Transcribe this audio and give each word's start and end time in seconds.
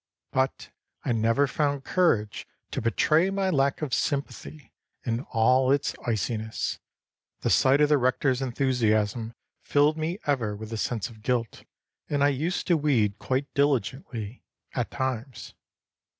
But 0.31 0.71
I 1.05 1.11
never 1.11 1.45
found 1.45 1.83
courage 1.83 2.47
to 2.71 2.81
betray 2.81 3.29
my 3.29 3.51
lack 3.51 3.83
of 3.83 3.93
sympathy 3.93 4.73
in 5.03 5.19
all 5.31 5.71
its 5.71 5.93
iciness. 6.07 6.79
The 7.41 7.51
sight 7.51 7.81
of 7.81 7.89
the 7.89 7.99
rector's 7.99 8.41
enthusiasm 8.41 9.35
filled 9.61 9.97
me 9.99 10.17
ever 10.25 10.55
with 10.55 10.73
a 10.73 10.77
sense 10.77 11.07
of 11.09 11.21
guilt, 11.21 11.65
and 12.09 12.23
I 12.23 12.29
used 12.29 12.65
to 12.65 12.77
weed 12.77 13.19
quite 13.19 13.53
diligently, 13.53 14.43
at 14.73 14.89
times. 14.89 15.53